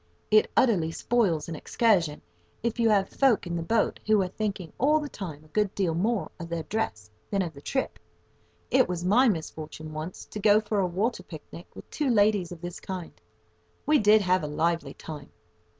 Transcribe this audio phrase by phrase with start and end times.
[0.31, 2.23] It utterly spoils an excursion
[2.63, 5.75] if you have folk in the boat who are thinking all the time a good
[5.75, 7.99] deal more of their dress than of the trip.
[8.71, 12.61] It was my misfortune once to go for a water picnic with two ladies of
[12.61, 13.13] this kind.
[13.85, 15.29] We did have a lively time!